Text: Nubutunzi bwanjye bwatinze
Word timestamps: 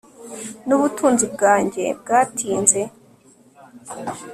Nubutunzi 0.67 1.25
bwanjye 1.33 1.83
bwatinze 2.01 2.79